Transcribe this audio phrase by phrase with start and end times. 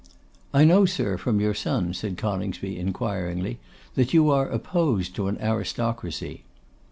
[0.51, 3.59] 'I know, sir, from your son,' said Coningsby, inquiringly,
[3.93, 6.41] 'that you are opposed to an aristocracy.